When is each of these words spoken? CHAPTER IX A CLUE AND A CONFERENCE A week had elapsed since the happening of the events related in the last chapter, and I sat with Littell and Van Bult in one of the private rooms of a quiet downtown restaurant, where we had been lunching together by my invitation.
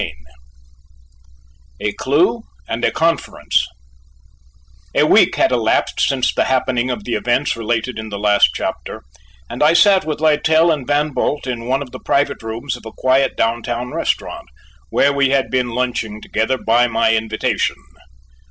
CHAPTER 0.01 0.15
IX 0.15 1.89
A 1.89 1.91
CLUE 1.93 2.41
AND 2.67 2.83
A 2.83 2.91
CONFERENCE 2.91 3.67
A 4.95 5.05
week 5.05 5.35
had 5.35 5.51
elapsed 5.51 5.99
since 6.01 6.33
the 6.33 6.45
happening 6.45 6.89
of 6.89 7.03
the 7.03 7.13
events 7.13 7.55
related 7.55 7.99
in 7.99 8.09
the 8.09 8.17
last 8.17 8.49
chapter, 8.55 9.03
and 9.47 9.61
I 9.61 9.73
sat 9.73 10.03
with 10.03 10.19
Littell 10.19 10.71
and 10.71 10.87
Van 10.87 11.11
Bult 11.13 11.45
in 11.45 11.67
one 11.67 11.83
of 11.83 11.91
the 11.91 11.99
private 11.99 12.41
rooms 12.41 12.75
of 12.75 12.83
a 12.87 12.91
quiet 12.97 13.37
downtown 13.37 13.93
restaurant, 13.93 14.47
where 14.89 15.13
we 15.13 15.29
had 15.29 15.51
been 15.51 15.69
lunching 15.69 16.19
together 16.19 16.57
by 16.57 16.87
my 16.87 17.13
invitation. 17.15 17.75